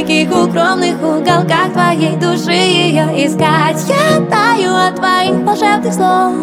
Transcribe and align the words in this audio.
каких 0.00 0.30
укромных 0.30 1.02
уголках 1.02 1.72
твоей 1.72 2.14
души 2.16 2.52
ее 2.52 3.26
искать? 3.26 3.82
Я 3.88 4.20
таю 4.26 4.72
от 4.72 4.94
твоих 4.94 5.44
волшебных 5.44 5.92
слов. 5.92 6.34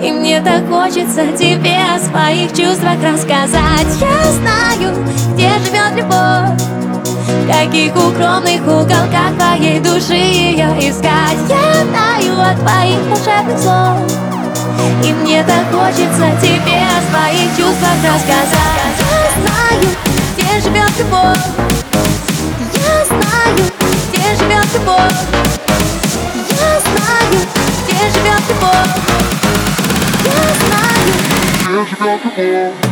И 0.00 0.12
мне 0.12 0.40
так 0.40 0.68
хочется 0.68 1.26
тебе 1.36 1.76
о 1.92 1.98
своих 1.98 2.50
чувствах 2.50 3.02
рассказать. 3.02 3.90
Я 4.00 4.30
знаю, 4.30 4.94
где 5.34 5.50
живет 5.58 5.96
любовь. 5.96 6.62
Каких 7.50 7.96
укромных 7.96 8.62
уголках 8.62 9.34
твоей 9.36 9.80
души 9.80 10.14
ее 10.14 10.68
искать? 10.88 11.38
Я 11.48 11.82
таю 11.90 12.40
от 12.40 12.60
твоих 12.60 13.00
волшебных 13.08 13.58
слов. 13.58 13.98
И 15.04 15.12
мне 15.12 15.42
так 15.42 15.66
хочется 15.72 16.30
тебе 16.40 16.78
о 16.78 17.02
своих 17.10 17.48
чувствах 17.56 17.96
рассказать. 18.04 18.94
Я 19.00 19.42
знаю, 19.42 19.88
где 20.36 20.60
живет 20.60 20.90
любовь 20.98 21.61
живет 28.62 28.86
любовь 28.96 29.42
Я 30.24 30.54
знаю, 30.54 31.12
где 31.60 31.96
живет 31.96 32.91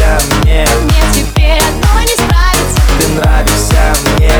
нравишься 0.00 0.26
мне. 0.42 0.66
Мне 0.82 1.02
теперь 1.12 1.58
одной 1.58 2.04
не 2.04 2.14
справиться 2.14 2.80
Ты 2.98 3.08
нравишься 3.08 3.92
мне, 4.16 4.32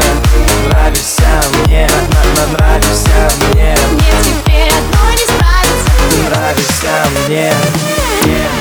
нравишься 0.69 1.43
мне, 1.65 1.89
на, 2.13 2.23
на, 2.37 2.53
нравишься 2.53 3.31
мне. 3.39 3.77
Мне 3.93 4.13
теперь 4.23 4.73
одной 4.73 5.13
не 5.17 5.27
справиться 5.27 5.91
Ты 6.11 6.17
нравишься 6.29 6.93
мне. 7.27 7.53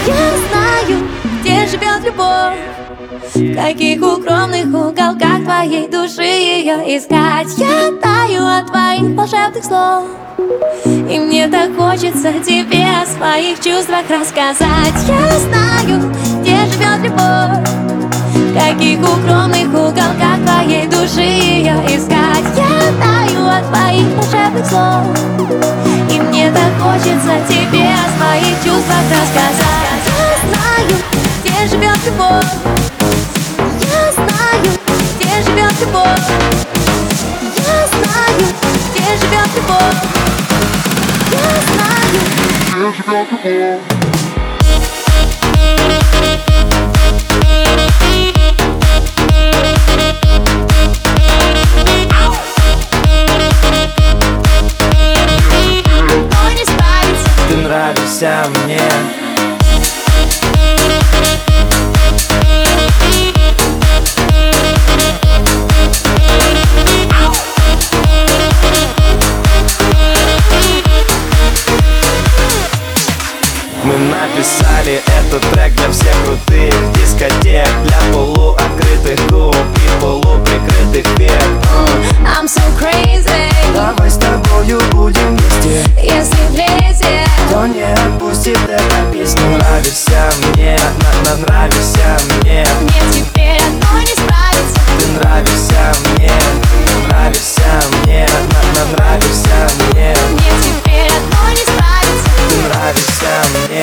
Я 0.08 0.32
знаю, 0.50 1.08
где 1.42 1.68
живет 1.68 2.04
любовь. 2.04 2.58
В 3.36 3.56
каких 3.56 4.02
укромных 4.02 4.68
уголках 4.68 5.44
твоей 5.44 5.88
души 5.88 6.24
ее 6.24 6.98
искать. 6.98 7.48
Я 7.58 7.92
таю 8.02 8.46
от 8.46 8.68
твоих 8.68 9.16
волшебных 9.16 9.64
слов. 9.64 10.06
И 10.86 11.20
мне 11.20 11.48
так 11.48 11.76
хочется 11.76 12.34
тебе 12.46 12.86
о 13.02 13.06
своих 13.06 13.59
чувствах 13.59 14.09
рассказать. 14.09 14.94
Я 15.08 15.40
знаю, 15.40 16.14
Каких 18.59 19.00
укромных 19.00 19.70
уголках 19.70 20.38
твоей 20.46 20.86
души 20.88 21.22
ее 21.22 21.75
искать. 21.88 22.44
Я 22.58 22.92
таю 23.00 23.47
от 23.47 23.66
твоих 23.70 24.08
волшебных 24.16 24.66
слов 24.66 25.06
И 26.12 26.20
мне 26.20 26.52
так 26.52 26.74
хочется 26.81 27.40
тебе 27.47 27.88
о 27.88 28.09
своих 28.18 28.56
чувствах 28.64 29.03
рассказать. 29.09 30.02
Я 30.06 30.28
знаю, 30.44 30.94
где 31.44 31.68
живет 31.68 32.00
любовь. 32.06 32.52
Любовь. 35.80 36.20
Я 37.64 37.88
знаю, 37.88 38.44
где 38.90 39.18
живет 39.22 39.50
любовь. 39.56 39.97
Я 41.31 41.47
знаю, 41.64 42.12
где 42.84 42.94
живет 42.94 43.09
любовь 43.96 44.19
нравишься 58.19 58.50
мне. 58.66 58.80
Мы 73.84 73.97
написали 73.97 75.02
этот 75.18 75.41
трек 75.52 75.74
для 75.74 75.90
всех 75.91 76.13
крутых 76.25 76.99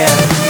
ser 0.06 0.45